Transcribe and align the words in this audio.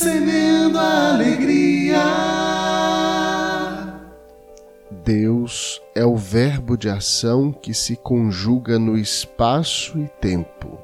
Semendo 0.00 0.78
alegria. 0.78 2.04
Deus 5.04 5.82
é 5.92 6.06
o 6.06 6.14
verbo 6.14 6.76
de 6.76 6.88
ação 6.88 7.50
que 7.50 7.74
se 7.74 7.96
conjuga 7.96 8.78
no 8.78 8.96
espaço 8.96 9.98
e 9.98 10.06
tempo. 10.20 10.78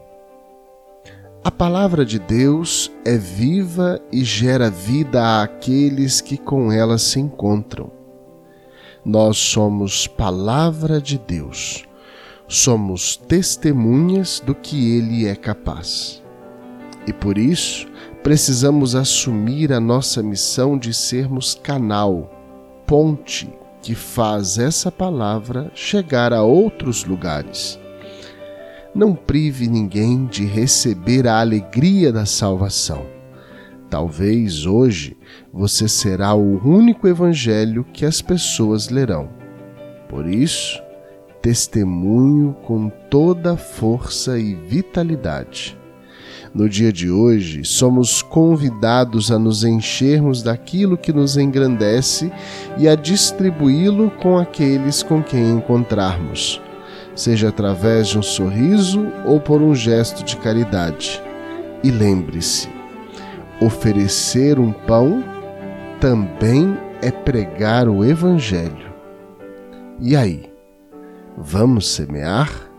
A 1.45 1.51
palavra 1.53 2.05
de 2.05 2.19
Deus 2.19 2.91
é 3.05 3.17
viva 3.17 4.01
e 4.11 4.25
gera 4.25 4.69
vida 4.69 5.41
àqueles 5.45 6.21
que 6.21 6.37
com 6.37 6.73
ela 6.73 6.99
se 6.99 7.21
encontram. 7.21 7.93
Nós 9.05 9.37
somos 9.37 10.09
palavra 10.09 11.01
de 11.01 11.19
Deus, 11.19 11.85
somos 12.49 13.17
testemunhas 13.17 14.41
do 14.45 14.57
que 14.57 14.97
Ele 14.97 15.25
é 15.29 15.37
capaz. 15.37 16.24
E 17.07 17.13
por 17.13 17.37
isso, 17.37 17.87
precisamos 18.23 18.95
assumir 18.95 19.73
a 19.73 19.81
nossa 19.81 20.23
missão 20.23 20.79
de 20.79 20.95
sermos 20.95 21.55
canal, 21.55 22.31
ponte 22.87 23.49
que 23.83 23.95
faz 23.95 24.59
essa 24.59 24.91
palavra 24.91 25.71
chegar 25.75 26.33
a 26.33 26.43
outros 26.43 27.05
lugares. 27.05 27.79
Não 28.95 29.15
prive 29.15 29.69
ninguém 29.69 30.25
de 30.25 30.47
receber 30.47 31.27
a 31.27 31.41
alegria 31.41 32.11
da 32.11 32.25
salvação. 32.25 33.05
Talvez 33.91 34.65
hoje 34.65 35.17
você 35.53 35.87
será 35.87 36.33
o 36.33 36.67
único 36.67 37.07
evangelho 37.07 37.85
que 37.93 38.07
as 38.07 38.23
pessoas 38.23 38.89
lerão. 38.89 39.29
Por 40.09 40.27
isso, 40.27 40.83
testemunho 41.43 42.57
com 42.65 42.89
toda 42.89 43.57
força 43.57 44.39
e 44.39 44.55
vitalidade. 44.55 45.77
No 46.55 46.69
dia 46.69 46.93
de 46.93 47.11
hoje, 47.11 47.65
somos 47.65 48.23
convidados 48.23 49.33
a 49.33 49.39
nos 49.41 49.65
enchermos 49.65 50.41
daquilo 50.41 50.97
que 50.97 51.13
nos 51.13 51.37
engrandece 51.37 52.31
e 52.79 52.87
a 52.87 52.95
distribuí-lo 52.95 54.09
com 54.23 54.39
aqueles 54.39 55.03
com 55.03 55.21
quem 55.21 55.51
encontrarmos, 55.51 56.63
seja 57.13 57.49
através 57.49 58.07
de 58.07 58.21
um 58.21 58.23
sorriso 58.23 59.05
ou 59.27 59.41
por 59.41 59.61
um 59.61 59.75
gesto 59.75 60.23
de 60.23 60.37
caridade. 60.37 61.21
E 61.83 61.91
lembre-se: 61.91 62.69
oferecer 63.61 64.57
um 64.57 64.71
pão 64.71 65.25
também 66.01 66.79
é 67.03 67.11
pregar 67.11 67.89
o 67.89 68.05
Evangelho. 68.05 68.95
E 69.99 70.15
aí, 70.15 70.53
vamos 71.37 71.89
semear? 71.89 72.74